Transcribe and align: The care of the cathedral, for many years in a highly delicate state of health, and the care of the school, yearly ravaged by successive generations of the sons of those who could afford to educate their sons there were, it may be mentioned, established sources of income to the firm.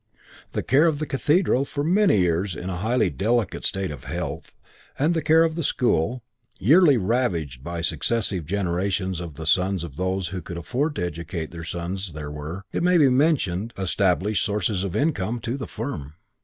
The 0.53 0.63
care 0.63 0.87
of 0.87 0.97
the 0.97 1.05
cathedral, 1.05 1.63
for 1.63 1.83
many 1.83 2.17
years 2.21 2.55
in 2.55 2.71
a 2.71 2.77
highly 2.77 3.11
delicate 3.11 3.63
state 3.63 3.91
of 3.91 4.05
health, 4.05 4.55
and 4.97 5.13
the 5.13 5.21
care 5.21 5.43
of 5.43 5.53
the 5.53 5.61
school, 5.61 6.23
yearly 6.59 6.97
ravaged 6.97 7.63
by 7.63 7.81
successive 7.81 8.47
generations 8.47 9.19
of 9.21 9.35
the 9.35 9.45
sons 9.45 9.83
of 9.83 9.97
those 9.97 10.29
who 10.29 10.41
could 10.41 10.57
afford 10.57 10.95
to 10.95 11.05
educate 11.05 11.51
their 11.51 11.63
sons 11.63 12.13
there 12.13 12.31
were, 12.31 12.63
it 12.71 12.81
may 12.81 12.97
be 12.97 13.09
mentioned, 13.09 13.75
established 13.77 14.43
sources 14.43 14.83
of 14.83 14.95
income 14.95 15.39
to 15.41 15.55
the 15.55 15.67
firm. 15.67 16.15